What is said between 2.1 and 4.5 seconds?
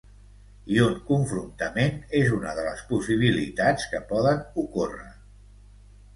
és una de les possibilitats que poden